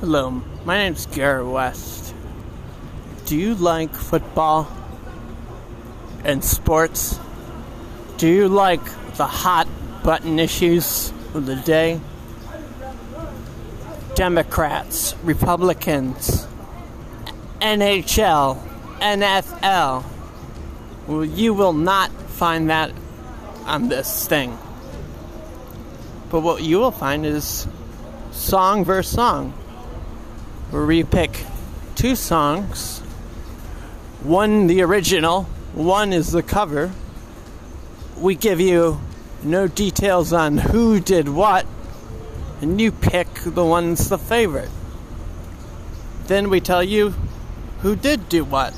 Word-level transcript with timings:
Hello, 0.00 0.42
my 0.66 0.76
name 0.76 0.92
is 0.92 1.06
Garrett 1.06 1.46
West. 1.46 2.14
Do 3.24 3.34
you 3.34 3.54
like 3.54 3.94
football 3.94 4.70
and 6.22 6.44
sports? 6.44 7.18
Do 8.18 8.28
you 8.28 8.46
like 8.46 8.84
the 9.16 9.24
hot 9.24 9.66
button 10.04 10.38
issues 10.38 11.14
of 11.32 11.46
the 11.46 11.56
day? 11.56 11.98
Democrats, 14.14 15.14
Republicans, 15.24 16.46
NHL, 17.62 18.60
NFL. 19.00 20.04
Well, 21.06 21.24
you 21.24 21.54
will 21.54 21.72
not 21.72 22.10
find 22.10 22.68
that 22.68 22.92
on 23.64 23.88
this 23.88 24.28
thing. 24.28 24.58
But 26.28 26.40
what 26.40 26.62
you 26.62 26.80
will 26.80 26.90
find 26.90 27.24
is 27.24 27.66
song 28.30 28.84
versus 28.84 29.14
song, 29.14 29.54
where 30.70 30.84
we 30.84 31.04
pick 31.04 31.44
two 31.94 32.16
songs. 32.16 33.00
One 34.22 34.66
the 34.66 34.82
original, 34.82 35.44
one 35.72 36.12
is 36.12 36.32
the 36.32 36.42
cover. 36.42 36.92
We 38.18 38.34
give 38.34 38.60
you 38.60 39.00
no 39.42 39.68
details 39.68 40.32
on 40.32 40.58
who 40.58 40.98
did 40.98 41.28
what, 41.28 41.66
and 42.60 42.80
you 42.80 42.90
pick 42.90 43.28
the 43.34 43.64
one's 43.64 44.08
the 44.08 44.18
favorite. 44.18 44.70
Then 46.26 46.50
we 46.50 46.60
tell 46.60 46.82
you 46.82 47.14
who 47.80 47.94
did 47.94 48.28
do 48.28 48.44
what. 48.44 48.74